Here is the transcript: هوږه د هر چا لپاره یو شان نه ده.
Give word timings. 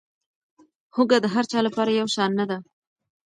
هوږه 0.95 1.17
د 1.23 1.27
هر 1.33 1.45
چا 1.51 1.59
لپاره 1.67 1.91
یو 1.99 2.07
شان 2.15 2.31
نه 2.39 2.45
ده. 2.49 2.57